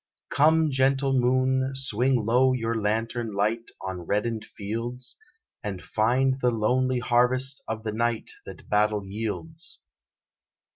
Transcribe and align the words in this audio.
Come, 0.31 0.71
gentle 0.71 1.13
moon, 1.13 1.75
swing 1.75 2.25
low 2.25 2.53
your 2.53 2.73
lantern 2.73 3.33
light 3.35 3.69
On 3.81 4.01
reddened 4.01 4.43
fields, 4.43 5.15
And 5.63 5.79
find 5.79 6.39
the 6.41 6.49
lonely 6.49 6.97
harvest 6.97 7.61
of 7.67 7.83
the 7.83 7.91
night 7.91 8.31
That 8.47 8.67
battle 8.67 9.05
yields. 9.05 9.83